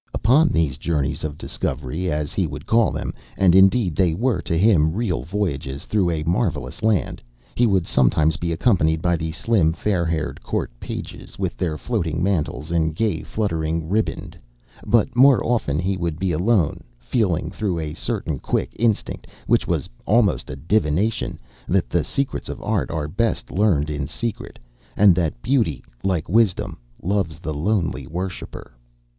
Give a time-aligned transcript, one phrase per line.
[0.15, 4.93] Upon these journeys of discovery, as he would call them—and, indeed, they were to him
[4.93, 7.21] real voyages through a marvellous land,
[7.53, 12.23] he would sometimes be accompanied by the slim, fair haired Court pages, with their floating
[12.23, 14.37] mantles, and gay fluttering ribands;
[14.87, 19.87] but more often he would be alone, feeling through a certain quick instinct, which was
[20.07, 21.37] almost a divination,
[21.67, 24.57] that the secrets of art are best learned in secret,
[24.97, 28.73] and that Beauty, like Wisdom, loves the lonely worshipper.